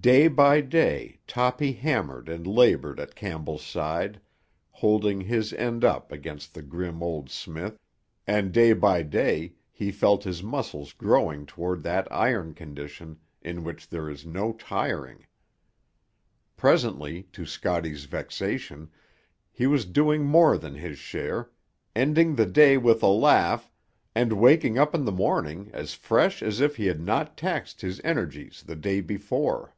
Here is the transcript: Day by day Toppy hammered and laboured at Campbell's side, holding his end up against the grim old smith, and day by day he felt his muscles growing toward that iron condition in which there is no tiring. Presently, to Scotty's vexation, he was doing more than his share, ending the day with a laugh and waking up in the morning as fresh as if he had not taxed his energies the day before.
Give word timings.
Day 0.00 0.26
by 0.26 0.60
day 0.62 1.20
Toppy 1.28 1.74
hammered 1.74 2.28
and 2.28 2.44
laboured 2.44 2.98
at 2.98 3.14
Campbell's 3.14 3.64
side, 3.64 4.20
holding 4.70 5.20
his 5.20 5.52
end 5.52 5.84
up 5.84 6.10
against 6.10 6.54
the 6.54 6.62
grim 6.62 7.04
old 7.04 7.30
smith, 7.30 7.78
and 8.26 8.50
day 8.50 8.72
by 8.72 9.02
day 9.02 9.52
he 9.70 9.92
felt 9.92 10.24
his 10.24 10.42
muscles 10.42 10.92
growing 10.92 11.46
toward 11.46 11.84
that 11.84 12.10
iron 12.10 12.52
condition 12.52 13.20
in 13.42 13.62
which 13.62 13.86
there 13.88 14.10
is 14.10 14.26
no 14.26 14.52
tiring. 14.54 15.24
Presently, 16.56 17.24
to 17.30 17.46
Scotty's 17.46 18.06
vexation, 18.06 18.90
he 19.52 19.68
was 19.68 19.84
doing 19.84 20.24
more 20.24 20.58
than 20.58 20.74
his 20.74 20.98
share, 20.98 21.50
ending 21.94 22.34
the 22.34 22.46
day 22.46 22.76
with 22.76 23.04
a 23.04 23.08
laugh 23.08 23.70
and 24.16 24.32
waking 24.32 24.78
up 24.78 24.96
in 24.96 25.04
the 25.04 25.12
morning 25.12 25.70
as 25.72 25.94
fresh 25.94 26.42
as 26.42 26.60
if 26.60 26.74
he 26.74 26.86
had 26.86 27.00
not 27.00 27.36
taxed 27.36 27.82
his 27.82 28.00
energies 28.02 28.64
the 28.66 28.74
day 28.74 29.00
before. 29.00 29.76